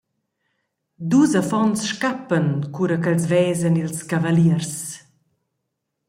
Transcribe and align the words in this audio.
Dus 1.09 1.31
affons 1.41 1.79
scappan 1.91 2.47
cura 2.75 2.97
ch’els 3.03 3.23
vesan 3.31 3.79
ils 3.81 3.99
cavaliers. 4.11 4.73